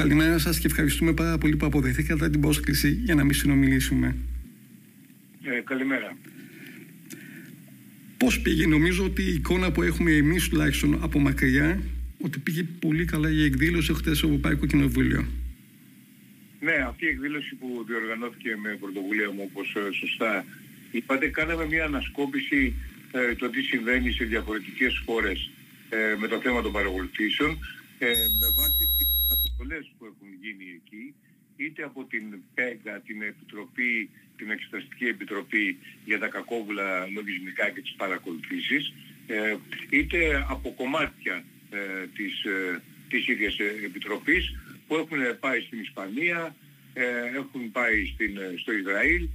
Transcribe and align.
Καλημέρα 0.00 0.38
σας 0.38 0.58
και 0.58 0.66
ευχαριστούμε 0.66 1.12
πάρα 1.12 1.38
πολύ 1.38 1.56
που 1.56 1.66
αποδεχθήκατε 1.66 2.30
την 2.30 2.40
πρόσκληση 2.40 2.90
για 2.90 3.14
να 3.14 3.24
μην 3.24 3.34
συνομιλήσουμε. 3.34 4.16
Ε, 5.42 5.60
καλημέρα. 5.64 6.16
Πώς 8.16 8.40
πήγε, 8.40 8.66
νομίζω 8.66 9.04
ότι 9.04 9.22
η 9.22 9.32
εικόνα 9.32 9.72
που 9.72 9.82
έχουμε 9.82 10.12
εμείς 10.12 10.48
τουλάχιστον 10.48 10.98
από 11.02 11.18
μακριά, 11.18 11.82
ότι 12.20 12.38
πήγε 12.38 12.62
πολύ 12.62 13.04
καλά 13.04 13.30
η 13.30 13.44
εκδήλωση 13.44 13.94
χτες 13.94 14.18
στο 14.18 14.26
Ευρωπαϊκό 14.26 14.66
Κοινοβούλιο. 14.66 15.26
Ναι, 16.60 16.76
αυτή 16.88 17.04
η 17.04 17.08
εκδήλωση 17.08 17.54
που 17.54 17.84
διοργανώθηκε 17.86 18.56
με 18.62 18.76
πρωτοβουλία 18.80 19.30
μου, 19.30 19.48
όπως 19.50 19.74
ε, 19.76 19.92
σωστά 19.92 20.44
είπατε, 20.90 21.28
κάναμε 21.28 21.66
μια 21.66 21.84
ανασκόπηση 21.84 22.74
ε, 23.12 23.34
το 23.34 23.50
τι 23.50 23.62
συμβαίνει 23.62 24.12
σε 24.12 24.24
διαφορετικές 24.24 25.02
χώρες 25.06 25.50
ε, 25.88 25.96
με 26.20 26.26
το 26.28 26.40
θέμα 26.40 26.62
των 26.62 26.72
παρακολουθήσεων, 26.72 27.58
ε, 28.02 28.12
με 28.38 28.48
βάση 28.54 28.90
τις 28.96 28.99
αποστολές 29.60 29.92
που 29.98 30.04
έχουν 30.04 30.28
γίνει 30.40 30.80
εκεί, 30.80 31.14
είτε 31.56 31.82
από 31.82 32.04
την 32.04 32.24
ΠΕΓΑ, 32.54 33.00
την 33.06 33.22
Επιτροπή, 33.22 34.10
την 34.36 34.50
Εξεταστική 34.50 35.06
Επιτροπή 35.06 35.78
για 36.04 36.18
τα 36.18 36.28
κακόβουλα 36.28 37.06
λογισμικά 37.06 37.70
και 37.70 37.80
τις 37.80 37.94
παρακολουθήσεις, 37.96 38.92
ε, 39.26 39.56
είτε 39.90 40.46
από 40.48 40.72
κομμάτια 40.76 41.44
ε, 41.70 42.06
της, 42.14 42.44
ε, 42.44 42.82
της 43.08 43.28
ίδιας 43.28 43.56
Επιτροπής 43.84 44.56
που 44.86 44.96
έχουν 44.96 45.18
πάει 45.40 45.60
στην 45.60 45.80
Ισπανία, 45.80 46.56
έχουν 47.34 47.70
πάει 47.70 48.06
στην, 48.14 48.38
στο 48.56 48.72
Ισραήλ, 48.72 49.28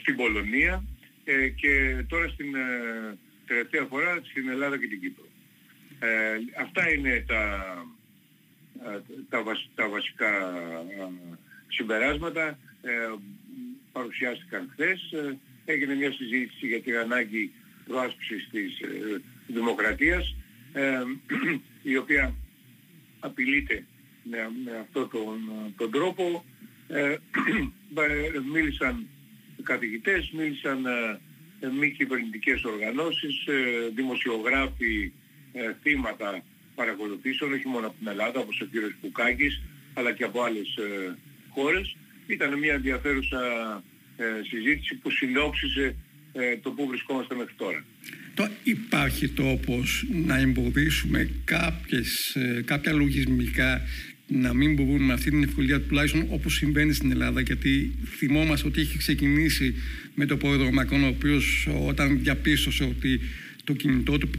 στην 0.00 0.16
Πολωνία 0.16 0.84
και 1.54 2.04
τώρα 2.08 2.28
στην 2.28 2.54
τελευταία 3.46 3.84
φορά 3.84 4.20
στην 4.30 4.48
Ελλάδα 4.48 4.78
και 4.78 4.86
την 4.86 5.00
Κύπρο. 5.00 5.24
αυτά 6.58 6.92
είναι 6.92 7.24
τα, 7.26 7.42
τα, 9.28 9.42
τα 9.74 9.88
βασικά 9.88 10.52
συμπεράσματα 11.68 12.58
παρουσιάστηκαν 13.92 14.68
χθες. 14.72 15.12
Ε, 15.12 15.38
έγινε 15.64 15.94
μια 15.94 16.12
συζήτηση 16.12 16.66
για 16.66 16.80
την 16.80 16.96
ανάγκη 16.96 17.52
προάσπισης 17.86 18.48
της 18.50 18.80
ε, 18.80 19.20
δημοκρατίας 19.46 20.36
ε, 20.72 21.02
η 21.92 21.96
οποία 21.96 22.34
απειλείται 23.20 23.84
με, 24.22 24.50
με 24.64 24.78
αυτόν 24.78 25.10
τον, 25.10 25.40
τον 25.76 25.90
τρόπο. 25.90 26.44
μίλησαν 28.52 29.06
καθηγητές, 29.62 30.30
μίλησαν 30.30 30.86
μη 31.78 31.90
κυβερνητικές 31.90 32.64
οργανώσεις, 32.64 33.44
δημοσιογράφοι, 33.94 35.12
θύματα 35.82 36.42
παρακολουθήσεων, 36.74 37.52
όχι 37.52 37.68
μόνο 37.68 37.86
από 37.86 37.96
την 37.98 38.08
Ελλάδα 38.08 38.40
όπως 38.40 38.60
ο 38.60 38.64
κύριος 38.64 38.92
Πουκάκης, 39.00 39.60
αλλά 39.94 40.12
και 40.12 40.24
από 40.24 40.42
άλλες 40.42 40.68
χώρες. 41.48 41.96
Ήταν 42.26 42.58
μια 42.58 42.74
ενδιαφέρουσα 42.74 43.40
ε, 44.16 44.24
συζήτηση 44.48 44.94
που 44.94 45.10
συνόψιζε 45.10 45.94
ε, 46.32 46.56
το 46.62 46.70
που 46.70 46.86
βρισκόμαστε 46.86 47.34
μέχρι 47.34 47.54
τώρα. 47.56 47.84
Το 48.34 48.48
υπάρχει 48.62 49.28
τρόπος 49.28 50.06
να 50.26 50.38
εμποδίσουμε 50.38 51.30
κάποιες, 51.44 52.34
ε, 52.34 52.62
κάποια 52.64 52.92
λογισμικά 52.92 53.80
να 54.26 54.54
μην 54.54 54.74
μπορούν 54.74 55.02
με 55.02 55.12
αυτή 55.12 55.30
την 55.30 55.42
ευκολία 55.42 55.80
τουλάχιστον 55.80 56.26
όπως 56.28 56.54
συμβαίνει 56.54 56.92
στην 56.92 57.10
Ελλάδα 57.10 57.40
γιατί 57.40 57.94
θυμόμαστε 58.16 58.66
ότι 58.68 58.80
έχει 58.80 58.98
ξεκινήσει 58.98 59.74
με 60.14 60.26
το 60.26 60.36
πρόεδρο 60.36 60.70
Μακρόν 60.72 61.04
ο 61.04 61.06
οποίος 61.06 61.68
όταν 61.86 62.22
διαπίστωσε 62.22 62.84
ότι 62.84 63.20
το 63.64 63.72
κινητό 63.72 64.18
του 64.18 64.30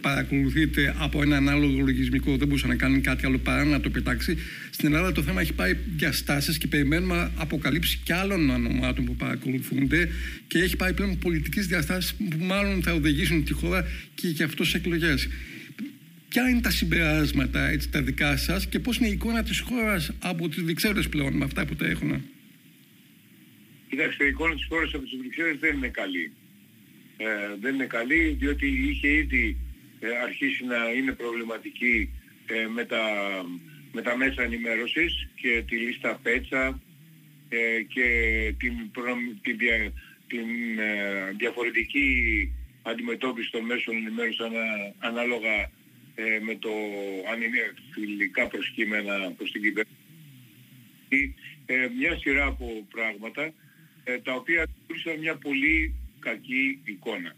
παρακολουθείται 0.00 0.94
από 0.98 1.22
ένα 1.22 1.36
ανάλογο 1.36 1.80
λογισμικό, 1.80 2.36
δεν 2.36 2.48
μπορούσε 2.48 2.66
να 2.66 2.74
κάνει 2.74 3.00
κάτι 3.00 3.26
άλλο 3.26 3.38
παρά 3.38 3.64
να 3.64 3.80
το 3.80 3.90
πετάξει. 3.90 4.38
Στην 4.70 4.86
Ελλάδα 4.86 5.12
το 5.12 5.22
θέμα 5.22 5.40
έχει 5.40 5.52
πάει 5.52 5.76
διαστάσει 5.96 6.58
και 6.58 6.66
περιμένουμε 6.66 7.30
αποκαλύψει 7.36 8.00
και 8.04 8.14
άλλων 8.14 8.50
ονομάτων 8.50 9.04
που 9.04 9.14
παρακολουθούνται 9.14 10.08
και 10.46 10.58
έχει 10.58 10.76
πάει 10.76 10.92
πλέον 10.92 11.18
πολιτικέ 11.18 11.60
διαστάσεις 11.60 12.14
που 12.14 12.44
μάλλον 12.44 12.82
θα 12.82 12.92
οδηγήσουν 12.92 13.44
τη 13.44 13.52
χώρα 13.52 13.88
και 14.14 14.28
για 14.28 14.44
αυτό 14.44 14.64
σε 14.64 14.76
εκλογές. 14.76 15.28
Ποια 16.28 16.48
είναι 16.48 16.60
τα 16.60 16.70
συμπεράσματα 16.70 17.68
έτσι, 17.68 17.90
τα 17.90 18.02
δικά 18.02 18.36
σας 18.36 18.66
και 18.66 18.78
πώς 18.78 18.96
είναι 18.96 19.08
η 19.08 19.12
εικόνα 19.12 19.42
της 19.42 19.60
χώρας 19.60 20.12
από 20.18 20.48
τις 20.48 20.62
Βρυξέλλες 20.62 21.08
πλέον 21.08 21.36
με 21.36 21.44
αυτά 21.44 21.66
που 21.66 21.74
τα 21.74 21.86
έχουν. 21.86 22.22
Κοιτάξτε, 23.88 24.24
η 24.24 24.28
εικόνα 24.28 24.54
της 24.54 24.66
χώρας 24.68 24.94
από 24.94 25.02
τις 25.02 25.16
Βρυξέλλες 25.18 25.56
δεν 25.60 25.76
είναι 25.76 25.88
καλή. 25.88 26.32
Ε, 27.16 27.26
δεν 27.60 27.74
είναι 27.74 27.84
καλή 27.84 28.36
διότι 28.38 28.66
είχε 28.66 29.08
ήδη 29.08 29.44
ε, 29.48 29.65
αρχίσει 30.22 30.64
να 30.64 30.90
είναι 30.96 31.12
προβληματική 31.12 32.10
ε, 32.46 32.66
με, 32.66 32.84
τα, 32.84 33.02
με 33.92 34.02
τα 34.02 34.16
μέσα 34.16 34.42
ενημέρωσης 34.42 35.28
και 35.34 35.62
τη 35.66 35.76
λίστα 35.76 36.20
πέτσα 36.22 36.80
ε, 37.48 37.82
και 37.82 38.06
την, 38.58 38.90
την, 39.42 39.58
την 40.26 40.46
διαφορετική 41.36 42.08
αντιμετώπιση 42.82 43.50
των 43.50 43.64
μέσων 43.64 43.96
ενημέρωσης 43.96 44.40
ανάλογα 44.98 45.70
με 46.42 46.54
το 46.54 46.70
αν 47.32 47.42
είναι 47.42 47.74
φιλικά 47.90 48.46
προσκύμενα 48.46 49.32
προς 49.36 49.50
την 49.50 49.62
κυβέρνηση. 49.62 51.34
μια 51.98 52.18
σειρά 52.18 52.46
από 52.46 52.86
πράγματα 52.90 53.52
τα 54.22 54.32
οποία 54.34 54.66
δημιούργησαν 54.66 55.18
μια 55.18 55.36
πολύ 55.36 55.94
κακή 56.18 56.80
εικόνα. 56.84 57.36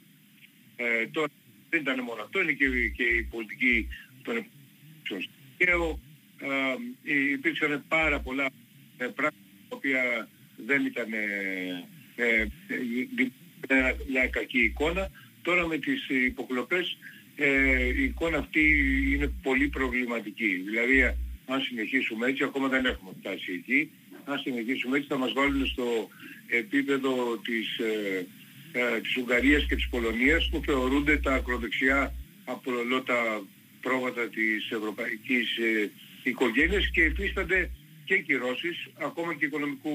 τώρα 1.10 1.28
δεν 1.70 1.80
ήταν 1.80 2.00
μόνο 2.02 2.22
αυτό, 2.22 2.40
είναι 2.40 2.52
και, 2.52 2.66
και 2.96 3.02
η 3.02 3.22
πολιτική 3.22 3.88
των 4.22 4.36
επιστήμων. 4.36 6.00
Ε, 6.40 6.74
υπήρξαν 7.32 7.84
πάρα 7.88 8.20
πολλά 8.20 8.44
ε, 8.96 9.06
πράγματα 9.06 9.44
τα 9.68 9.76
οποία 9.76 10.28
δεν 10.66 10.86
ήταν 10.86 11.12
ε, 12.16 12.46
ε, 13.68 13.94
μια 14.08 14.28
κακή 14.28 14.58
εικόνα. 14.58 15.10
Τώρα 15.42 15.66
με 15.66 15.78
τις 15.78 16.08
υποκλοπές 16.08 16.96
ε, 17.36 17.84
η 17.84 18.02
εικόνα 18.02 18.38
αυτή 18.38 18.60
είναι 19.14 19.32
πολύ 19.42 19.68
προβληματική. 19.68 20.62
Δηλαδή 20.64 21.02
αν 21.46 21.60
συνεχίσουμε 21.60 22.26
έτσι, 22.26 22.44
ακόμα 22.44 22.68
δεν 22.68 22.84
έχουμε 22.84 23.10
φτάσει 23.20 23.52
εκεί, 23.52 23.90
αν 24.24 24.38
συνεχίσουμε 24.38 24.96
έτσι 24.96 25.08
θα 25.08 25.16
μας 25.16 25.32
βάλουν 25.32 25.66
στο 25.66 26.08
επίπεδο 26.46 27.38
της 27.44 27.80
ε, 28.72 28.80
ε, 28.80 29.00
της 29.00 29.16
Ουγγαρίας 29.16 29.66
και 29.66 29.74
της 29.74 29.88
Πολωνίας 29.88 30.48
που 30.50 30.62
θεωρούνται 30.64 31.16
τα 31.16 31.34
ακροδεξιά 31.34 32.14
τα 33.04 33.42
πρόβατα 33.80 34.28
της 34.28 34.70
ευρωπαϊκής 34.70 35.56
ε, 35.56 35.90
οικογένειας 36.22 36.90
και 36.90 37.02
υφίστανται 37.04 37.70
και 38.04 38.18
κυρώσεις 38.18 38.88
ακόμα 38.98 39.34
και 39.34 39.44
οικονομικού 39.44 39.92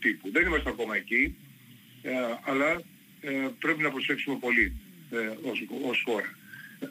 τύπου. 0.00 0.30
Δεν 0.32 0.46
είμαστε 0.46 0.68
ακόμα 0.68 0.96
εκεί, 0.96 1.36
ε, 2.02 2.12
αλλά 2.44 2.82
ε, 3.20 3.48
πρέπει 3.58 3.82
να 3.82 3.90
προσέξουμε 3.90 4.36
πολύ 4.36 4.72
ε, 5.10 5.48
ως, 5.50 5.64
ως 5.82 6.02
χώρα. 6.04 6.30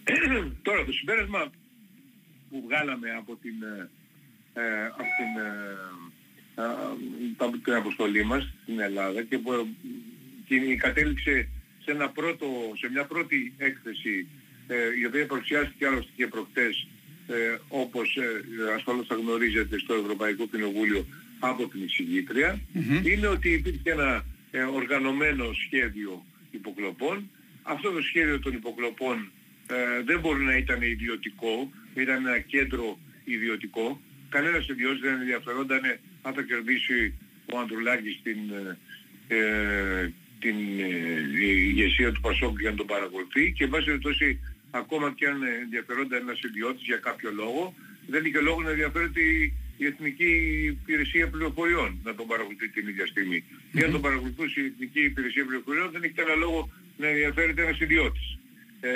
Τώρα 0.68 0.86
το 0.86 0.92
συμπέρασμα 0.92 1.52
που 2.50 2.64
βγάλαμε 2.66 3.12
από 3.12 3.36
την, 3.36 3.64
ε, 4.54 4.86
από 4.86 5.10
την, 5.20 5.32
από 7.38 7.58
την 7.58 7.74
αποστολή 7.74 8.24
μας 8.24 8.54
στην 8.64 8.80
Ελλάδα 8.80 9.24
και 9.24 9.38
που 9.38 9.68
και 10.50 10.76
κατέληξε 10.76 11.48
σε, 11.84 11.92
ένα 11.92 12.10
πρώτο, 12.10 12.48
σε 12.80 12.90
μια 12.92 13.06
πρώτη 13.06 13.54
έκθεση 13.58 14.28
ε, 14.68 14.76
η 15.02 15.06
οποία 15.06 15.26
παρουσιάστηκε 15.26 15.86
άλλωστε 15.86 16.12
και 16.16 16.28
προχτές 16.28 16.88
ε, 17.28 17.58
όπως 17.68 18.18
ε, 18.18 18.74
ασφαλώς 18.76 19.08
θα 19.08 19.16
γνωρίζετε 19.16 19.80
στο 19.80 19.94
Ευρωπαϊκό 19.94 20.48
Κοινοβούλιο 20.48 21.06
από 21.40 21.68
την 21.68 21.84
εισηγητρια 21.84 22.60
είναι 23.04 23.28
ότι 23.28 23.50
υπήρχε 23.50 23.92
ένα 23.92 24.26
ε, 24.52 24.62
οργανωμένο 24.62 25.54
σχέδιο 25.54 26.26
υποκλοπών. 26.52 27.30
Αυτό 27.64 27.92
το 27.92 28.02
σχέδιο 28.02 28.40
των 28.40 28.54
υποκλοπών 28.54 29.32
ε, 29.68 30.04
δεν 30.04 30.20
μπορεί 30.20 30.44
να 30.44 30.58
ήταν 30.58 30.82
ιδιωτικό, 30.82 31.72
ήταν 31.96 32.26
ένα 32.26 32.40
κέντρο 32.40 33.00
ιδιωτικό. 33.24 34.02
Κανένας 34.30 34.68
ιδιώτης 34.68 35.02
δεν 35.02 35.14
ενδιαφερόταν 35.14 35.82
αν 36.22 36.34
θα 36.34 36.42
κερδίσει 36.42 37.14
ο 37.54 37.60
Ανδρουλάκης 37.60 38.20
την, 38.24 38.38
ε, 39.28 40.12
την 40.40 40.58
ε, 40.80 41.46
ηγεσία 41.46 42.12
του 42.12 42.22
Πασόκ 42.22 42.60
για 42.60 42.70
να 42.70 42.76
τον 42.76 42.88
παρακολουθεί 42.88 43.52
και 43.52 43.64
εν 43.64 43.70
πάση 43.70 43.86
περιπτώσει 43.86 44.40
ακόμα 44.72 45.14
και 45.18 45.28
αν 45.28 45.44
ενδιαφερόνταν 45.64 46.20
ένας 46.22 46.40
ιδιώτης 46.42 46.84
για 46.86 46.98
κάποιο 46.98 47.32
λόγο 47.32 47.74
δεν 48.08 48.26
είχε 48.26 48.40
λόγο 48.40 48.62
να 48.62 48.70
ενδιαφέρεται 48.70 49.22
η 49.78 49.86
Εθνική 49.86 50.32
Υπηρεσία 50.66 51.30
Πληροφοριών 51.30 52.00
να 52.04 52.16
τον 52.16 52.28
παρακολουθεί 52.28 52.70
την 52.70 52.88
ίδια 52.88 53.06
στιγμή. 53.06 53.44
Mm-hmm. 53.44 53.78
Για 53.78 53.86
να 53.86 53.92
τον 53.92 54.02
παρακολουθούσε 54.02 54.60
η 54.62 54.66
Εθνική 54.66 55.02
Υπηρεσία 55.02 55.46
Πληροφοριών 55.46 55.92
δεν 55.92 56.04
είχε 56.04 56.14
κανένα 56.14 56.36
λόγο 56.36 56.70
να 56.98 57.08
ενδιαφέρεται 57.08 57.62
ένας 57.62 57.80
ιδιώτης. 57.80 58.38
Ε, 58.80 58.92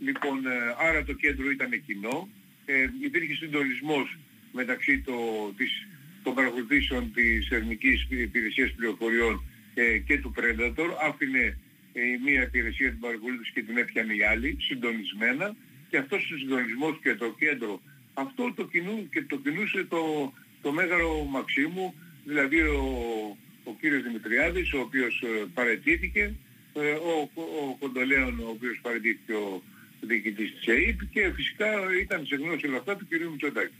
λοιπόν, 0.00 0.46
ε, 0.46 0.50
άρα 0.88 1.04
το 1.04 1.12
κέντρο 1.12 1.50
ήταν 1.50 1.70
κοινό. 1.86 2.28
Ε, 2.64 2.74
υπήρχε 3.00 3.34
συντονισμός 3.34 4.18
μεταξύ 4.52 5.00
το, 5.00 5.14
της, 5.56 5.86
των 6.22 6.34
παρακολουθήσεων 6.34 7.12
της 7.12 7.50
Εθνικής 7.50 8.06
Υπηρεσίας 8.08 8.72
Πληροφοριών 8.72 9.42
ε, 9.80 9.98
και 9.98 10.18
του 10.18 10.32
Predator, 10.36 10.90
άφηνε 11.08 11.58
ε, 11.92 12.00
η 12.02 12.20
μία 12.24 12.42
υπηρεσία 12.42 12.90
την 12.90 13.00
παρακολούθησης 13.00 13.52
και 13.54 13.62
την 13.62 13.76
έπιανε 13.76 14.14
η 14.14 14.22
άλλη, 14.22 14.56
συντονισμένα 14.60 15.56
και 15.90 15.96
αυτός 15.96 16.30
ο 16.30 16.36
συντονισμός 16.38 16.98
και 17.02 17.14
το 17.14 17.34
κέντρο, 17.38 17.80
αυτό 18.14 18.52
το, 18.56 18.64
κοινού, 18.66 19.08
και 19.12 19.22
το 19.22 19.36
κινούσε 19.36 19.84
το, 19.88 20.32
το 20.62 20.72
μέγαρο 20.72 21.24
Μαξίμου, 21.24 21.94
δηλαδή 22.24 22.60
ο, 22.60 22.84
ο 23.64 23.72
κύριος 23.80 24.02
Δημητριάδης, 24.02 24.72
ο 24.72 24.80
οποίος 24.80 25.22
ε, 25.22 25.46
παρετήθηκε, 25.54 26.34
ε, 26.74 26.92
ο, 26.92 27.30
ο 27.34 27.76
Κοντολέων, 27.78 28.40
ο 28.40 28.48
οποίος 28.48 28.78
παρετήθηκε 28.82 29.32
ο 29.32 29.62
διοικητής 30.00 30.50
της 30.54 30.66
ΕΕΠ 30.66 30.98
και 31.10 31.32
φυσικά 31.34 31.66
ήταν 32.00 32.26
σε 32.26 32.36
γνώση 32.36 32.66
όλα 32.66 32.76
αυτά 32.76 32.96
του 32.96 33.06
κυρίου 33.08 33.30
Μητσοτάκη. 33.30 33.74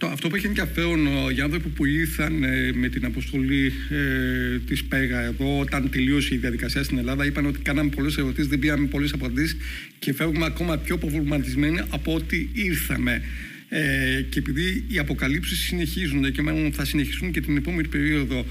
Το, 0.00 0.06
αυτό 0.06 0.28
που 0.28 0.36
έχει 0.36 0.46
ενδιαφέρον 0.46 1.30
για 1.32 1.44
άνθρωποι 1.44 1.68
που 1.68 1.84
ήρθαν 1.84 2.42
ε, 2.42 2.72
με 2.74 2.88
την 2.88 3.04
αποστολή 3.04 3.72
ε, 3.90 4.58
της 4.58 4.84
ΠΕΓΑ 4.84 5.20
εδώ, 5.20 5.58
όταν 5.58 5.90
τελείωσε 5.90 6.34
η 6.34 6.38
διαδικασία 6.38 6.82
στην 6.82 6.98
Ελλάδα, 6.98 7.24
είπαν 7.24 7.46
ότι 7.46 7.58
κάναμε 7.58 7.90
πολλές 7.90 8.16
ερωτήσεις, 8.16 8.48
δεν 8.48 8.58
πήραμε 8.58 8.86
πολλές 8.86 9.12
απαντήσεις 9.12 9.56
και 9.98 10.12
φεύγουμε 10.12 10.44
ακόμα 10.44 10.76
πιο 10.76 10.98
προβληματισμένοι 10.98 11.80
από 11.88 12.14
ό,τι 12.14 12.48
ήρθαμε. 12.52 13.22
Ε, 13.68 14.22
και 14.28 14.38
επειδή 14.38 14.84
οι 14.88 14.98
αποκαλύψεις 14.98 15.58
συνεχίζονται 15.58 16.30
και 16.30 16.42
μάλλον 16.42 16.72
θα 16.72 16.84
συνεχίσουν 16.84 17.30
και 17.30 17.40
την 17.40 17.56
επόμενη 17.56 17.88
περίοδο, 17.88 18.46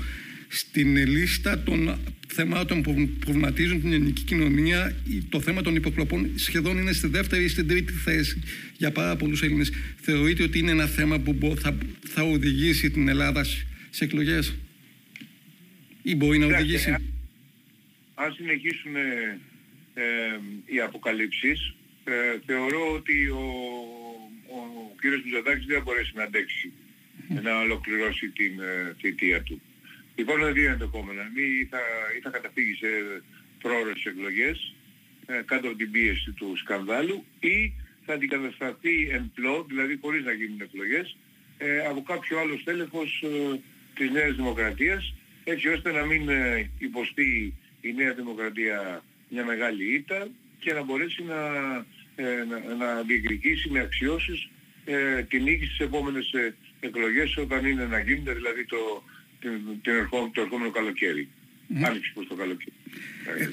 στην 0.51 0.95
λίστα 0.95 1.63
των 1.63 1.99
θεμάτων 2.27 2.81
που 2.81 3.09
προβληματίζουν 3.19 3.81
την 3.81 3.93
ελληνική 3.93 4.23
κοινωνία, 4.23 4.95
το 5.29 5.41
θέμα 5.41 5.61
των 5.61 5.75
υποκλοπών 5.75 6.31
σχεδόν 6.35 6.77
είναι 6.77 6.91
στη 6.91 7.07
δεύτερη 7.07 7.43
ή 7.43 7.47
στην 7.47 7.67
τρίτη 7.67 7.93
θέση 7.93 8.41
για 8.77 8.91
πάρα 8.91 9.15
πολλούς 9.15 9.41
Έλληνες. 9.41 9.71
Θεωρείτε 10.01 10.43
ότι 10.43 10.59
είναι 10.59 10.71
ένα 10.71 10.85
θέμα 10.85 11.19
που 11.19 11.55
θα, 11.59 11.77
θα 12.07 12.21
οδηγήσει 12.21 12.91
την 12.91 13.07
Ελλάδα 13.07 13.43
σε 13.89 14.03
εκλογές, 14.03 14.55
ή 16.01 16.15
μπορεί 16.15 16.37
να 16.37 16.45
οδηγήσει; 16.45 16.91
Αν 18.15 18.33
συνεχίσουν 18.33 18.95
ε, 18.95 19.39
ε, 19.93 20.03
οι 20.65 20.79
αποκαλύψεις, 20.79 21.75
ε, 22.03 22.11
θεωρώ 22.45 22.93
ότι 22.93 23.27
ο, 23.27 23.45
ο 24.55 24.59
κύριος 25.01 25.21
Μητσοτάκης 25.23 25.65
δεν 25.65 25.77
θα 25.77 25.83
μπορέσει 25.83 26.11
να 26.15 26.23
αντέξει 26.23 26.71
να 27.43 27.59
ολοκληρώσει 27.59 28.29
την 28.29 28.59
ε, 28.59 28.95
θητεία 28.99 29.41
του. 29.41 29.61
Υπάρχουν 30.19 30.53
δύο 30.53 30.69
ενδεχόμενα. 30.71 31.21
Ή 31.21 31.65
θα, 31.65 31.79
ή 32.17 32.19
θα 32.23 32.29
καταφύγει 32.29 32.73
σε 32.73 32.87
πρόορες 33.61 34.05
εκλογές 34.05 34.73
ε, 35.25 35.41
κάτω 35.45 35.67
από 35.67 35.77
την 35.77 35.91
πίεση 35.91 36.31
του 36.31 36.55
σκανδάλου 36.57 37.25
ή 37.39 37.73
θα 38.05 38.13
αντικατασταθεί 38.13 39.09
εν 39.11 39.31
πλώ, 39.35 39.65
δηλαδή 39.67 39.97
χωρίς 40.01 40.23
να 40.23 40.31
γίνουν 40.31 40.61
εκλογές, 40.61 41.17
ε, 41.57 41.79
από 41.85 42.01
κάποιο 42.01 42.39
άλλο 42.39 42.57
στέλεχος 42.57 43.23
ε, 43.23 43.59
της 43.95 44.11
Νέας 44.11 44.35
Δημοκρατίας, 44.35 45.13
έτσι 45.43 45.67
ώστε 45.67 45.91
να 45.91 46.05
μην 46.05 46.29
ε, 46.29 46.69
υποστεί 46.77 47.53
η 47.81 47.93
Νέα 47.93 48.13
Δημοκρατία 48.13 49.03
μια 49.29 49.45
μεγάλη 49.45 49.93
ήττα 49.93 50.27
και 50.59 50.73
να 50.73 50.83
μπορέσει 50.83 51.23
να, 51.23 51.41
ε, 52.15 52.43
να, 52.49 52.75
να 52.75 53.01
διεκδικήσει 53.01 53.69
με 53.69 53.79
αξιώσεις 53.79 54.49
ε, 54.85 55.23
την 55.23 55.43
νίκη 55.43 55.65
στις 55.65 55.79
επόμενες 55.79 56.31
ε, 56.33 56.55
εκλογές 56.79 57.37
όταν 57.37 57.65
είναι 57.65 57.85
να 57.85 57.99
γίνονται, 57.99 58.33
δηλαδή 58.33 58.65
το, 58.65 59.03
την, 59.39 59.51
την 59.81 59.93
ερχό, 59.93 60.29
το 60.33 60.41
ερχόμενο 60.41 60.71
καλοκαίρι. 60.71 61.27
Mm. 61.69 61.83
Άνοιξη 61.83 62.11
προς 62.13 62.27
το 62.27 62.35
καλοκαίρι. 62.35 62.73
Ε, 63.39 63.47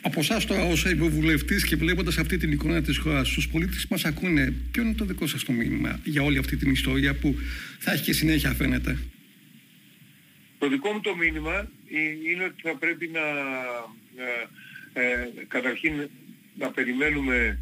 από 0.00 0.20
εσάς 0.20 0.46
τώρα, 0.46 0.64
ως 0.64 0.84
υποβουλευτή 0.84 1.56
και 1.66 1.76
βλέποντας 1.76 2.18
αυτή 2.18 2.36
την 2.36 2.52
εικόνα 2.52 2.82
της 2.82 2.98
χώρας, 2.98 3.28
στους 3.28 3.48
πολίτες 3.48 3.82
που 3.82 3.88
μας 3.90 4.04
ακούνε, 4.04 4.54
ποιο 4.72 4.82
είναι 4.82 4.94
το 4.94 5.04
δικό 5.04 5.26
σας 5.26 5.44
το 5.44 5.52
μήνυμα 5.52 6.00
για 6.04 6.22
όλη 6.22 6.38
αυτή 6.38 6.56
την 6.56 6.70
ιστορία 6.70 7.14
που 7.14 7.34
θα 7.78 7.92
έχει 7.92 8.02
και 8.02 8.12
συνέχεια, 8.12 8.50
φαίνεται; 8.50 8.98
Το 10.58 10.68
δικό 10.68 10.92
μου 10.92 11.00
το 11.00 11.16
μήνυμα 11.16 11.70
είναι 12.32 12.44
ότι 12.44 12.62
θα 12.62 12.76
πρέπει 12.76 13.10
να, 13.12 13.20
ε, 15.02 15.28
καταρχήν 15.48 15.92
να 16.58 16.70
περιμένουμε 16.70 17.58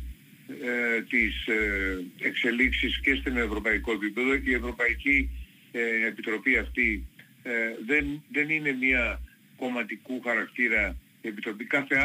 ε, 0.49 1.03
τις 1.03 1.47
ε, 1.47 2.05
εξελίξεις 2.19 3.01
και 3.01 3.15
στην 3.15 3.37
ευρωπαϊκό 3.37 3.93
επίπεδο. 3.93 4.35
Η 4.35 4.55
Ευρωπαϊκή 4.55 5.31
ε, 5.73 6.07
Επιτροπή 6.07 6.57
αυτή 6.57 7.07
ε, 7.43 7.53
δεν, 7.87 8.23
δεν 8.33 8.51
είναι 8.51 8.73
μια 8.73 9.21
κομματικού 9.57 10.21
χαρακτήρα 10.21 10.97
επιτροπή, 11.23 11.65
κάθε 11.65 11.97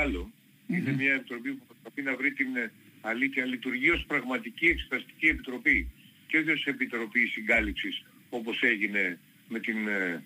Είναι 0.67 0.91
μια 0.91 1.13
επιτροπή 1.13 1.51
που 1.51 1.65
προσπαθεί 1.67 2.01
να 2.01 2.15
βρει 2.15 2.31
την 2.31 2.55
ε, 2.55 2.71
αλήθεια, 3.01 3.45
λειτουργεί 3.45 3.89
ως 3.89 4.05
πραγματική 4.07 4.65
εξεταστική 4.65 5.27
επιτροπή 5.27 5.87
και 6.27 6.37
όχι 6.37 6.51
ως 6.51 6.65
επιτροπή 6.65 7.27
συγκάλυψης 7.27 8.03
όπως 8.29 8.61
έγινε 8.61 9.19
με 9.47 9.59
την 9.59 9.87
ε, 9.87 10.21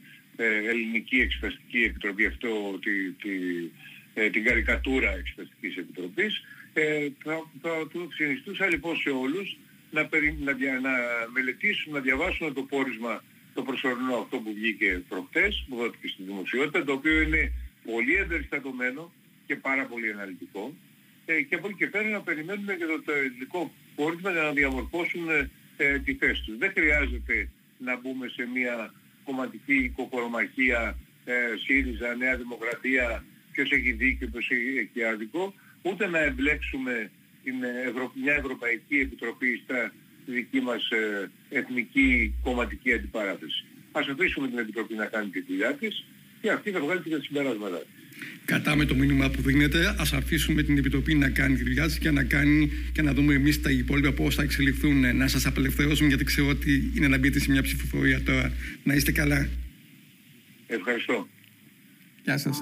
ελληνική 0.45 1.19
εξεταστική 1.19 1.83
επιτροπή 1.83 2.25
αυτό, 2.25 2.79
τη, 2.79 3.11
τη, 3.11 4.29
την 4.29 4.43
καρικατούρα 4.43 5.11
εξεταστικής 5.11 5.77
επιτροπής. 5.77 6.43
Ε, 6.73 7.07
θα, 7.23 7.49
θα 7.61 7.87
του 7.91 8.09
συνιστούσα 8.11 8.67
λοιπόν 8.67 8.97
σε 8.97 9.09
όλους 9.09 9.57
να, 9.91 10.09
να, 10.39 10.79
να 10.79 10.91
μελετήσουν, 11.33 11.93
να 11.93 11.99
διαβάσουν 11.99 12.53
το 12.53 12.61
πόρισμα 12.63 13.23
το 13.53 13.61
προσωρινό 13.61 14.15
αυτό 14.15 14.37
που 14.37 14.53
βγήκε 14.53 15.01
προχτές, 15.09 15.65
που 15.69 15.75
δόθηκε 15.75 16.07
στη 16.07 16.23
δημοσιότητα, 16.23 16.83
το 16.83 16.91
οποίο 16.91 17.21
είναι 17.21 17.51
πολύ 17.85 18.15
εμπεριστατωμένο 18.15 19.11
και 19.45 19.55
πάρα 19.55 19.85
πολύ 19.85 20.11
αναλυτικό. 20.11 20.73
Ε, 21.25 21.41
και 21.41 21.55
από 21.55 21.67
εκεί 21.67 21.77
και 21.77 21.87
πέρα 21.87 22.09
να 22.09 22.21
περιμένουμε 22.21 22.73
και 22.75 22.85
το 23.05 23.11
ελληνικό 23.11 23.71
πόρισμα 23.95 24.31
για 24.31 24.41
να 24.41 24.51
διαμορφώσουν 24.51 25.29
ε, 25.77 25.99
τη 25.99 26.13
θέση 26.13 26.41
τους. 26.45 26.57
Δεν 26.57 26.71
χρειάζεται 26.71 27.49
να 27.77 27.97
μπούμε 27.97 28.27
σε 28.27 28.47
μια 28.53 28.93
κομματική 29.23 29.89
κοκορομαχία 29.95 30.97
ε, 31.25 31.33
ΣΥΡΙΖΑ, 31.65 32.15
Νέα 32.15 32.35
Δημοκρατία, 32.37 33.25
ποιος 33.51 33.71
έχει 33.71 33.91
δίκιο, 33.91 34.27
ποιος 34.27 34.49
έχει 34.79 35.03
άδικο, 35.03 35.53
ούτε 35.81 36.07
να 36.07 36.19
εμπλέξουμε 36.19 37.11
την 37.43 37.55
μια 38.13 38.33
Ευρωπαϊκή 38.33 38.99
Επιτροπή 38.99 39.61
στα 39.63 39.93
δική 40.25 40.61
μας 40.61 40.89
ε, 40.89 41.29
εθνική 41.49 42.33
κομματική 42.43 42.93
αντιπαράθεση. 42.93 43.65
Ας 43.91 44.07
αφήσουμε 44.07 44.47
την 44.47 44.57
Επιτροπή 44.57 44.93
να 44.93 45.05
κάνει 45.05 45.29
τη 45.29 45.41
δουλειά 45.41 45.73
της 45.73 46.05
και 46.41 46.51
αυτή 46.51 46.71
θα 46.71 46.79
βγάλει 46.79 47.01
και 47.01 47.09
τα 47.09 47.21
συμπεράσματα. 47.21 47.81
Κατά 48.45 48.75
με 48.75 48.85
το 48.85 48.95
μήνυμα 48.95 49.29
που 49.29 49.41
δίνεται, 49.41 49.95
ας 49.99 50.13
αφήσουμε 50.13 50.63
την 50.63 50.77
Επιτροπή 50.77 51.15
να 51.15 51.29
κάνει 51.29 51.55
τη 51.55 51.63
δουλειά 51.63 51.85
της 51.85 51.97
και 51.97 52.11
να 52.11 52.23
κάνει 52.23 52.71
και 52.93 53.01
να 53.01 53.13
δούμε 53.13 53.33
εμείς 53.33 53.61
τα 53.61 53.71
υπόλοιπα 53.71 54.11
πώς 54.11 54.35
θα 54.35 54.43
εξελιχθούν. 54.43 55.15
Να 55.15 55.27
σας 55.27 55.45
απελευθερώσουμε, 55.45 56.07
γιατί 56.07 56.23
ξέρω 56.23 56.47
ότι 56.47 56.91
είναι 56.95 57.07
να 57.07 57.17
μπείτε 57.17 57.39
σε 57.39 57.51
μια 57.51 57.61
ψηφοφορία 57.61 58.21
τώρα. 58.23 58.51
Να 58.83 58.93
είστε 58.93 59.11
καλά. 59.11 59.49
Ευχαριστώ. 60.67 61.27
Γεια 62.23 62.37
σας. 62.37 62.59